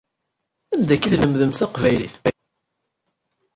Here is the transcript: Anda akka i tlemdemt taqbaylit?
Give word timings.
Anda 0.73 0.91
akka 0.95 1.07
i 1.07 1.09
tlemdemt 1.15 1.59
taqbaylit? 1.59 2.15